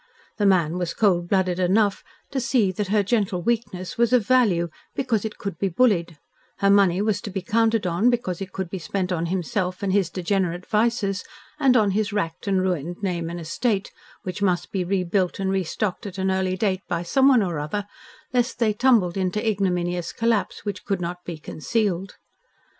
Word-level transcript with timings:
The 0.37 0.47
man 0.47 0.79
was 0.79 0.95
cold 0.95 1.29
blooded 1.29 1.59
enough 1.59 2.03
to 2.31 2.39
see 2.39 2.71
that 2.71 2.87
her 2.87 3.03
gentle 3.03 3.43
weakness 3.43 3.99
was 3.99 4.11
of 4.13 4.25
value 4.25 4.69
because 4.95 5.25
it 5.25 5.37
could 5.37 5.59
be 5.59 5.69
bullied, 5.69 6.17
her 6.57 6.71
money 6.71 7.03
was 7.03 7.21
to 7.21 7.29
be 7.29 7.43
counted 7.43 7.85
on 7.85 8.09
because 8.09 8.41
it 8.41 8.51
could 8.51 8.67
be 8.67 8.79
spent 8.79 9.11
on 9.11 9.27
himself 9.27 9.83
and 9.83 9.93
his 9.93 10.09
degenerate 10.09 10.65
vices 10.65 11.23
and 11.59 11.77
on 11.77 11.91
his 11.91 12.11
racked 12.11 12.47
and 12.47 12.63
ruined 12.63 13.03
name 13.03 13.29
and 13.29 13.39
estate, 13.39 13.91
which 14.23 14.41
must 14.41 14.71
be 14.71 14.83
rebuilt 14.83 15.39
and 15.39 15.51
restocked 15.51 16.07
at 16.07 16.17
an 16.17 16.31
early 16.31 16.57
date 16.57 16.81
by 16.87 17.03
someone 17.03 17.43
or 17.43 17.59
other, 17.59 17.85
lest 18.33 18.57
they 18.57 18.73
tumbled 18.73 19.17
into 19.17 19.47
ignominious 19.47 20.11
collapse 20.13 20.65
which 20.65 20.83
could 20.83 20.99
not 20.99 21.23
be 21.25 21.37
concealed. 21.37 22.15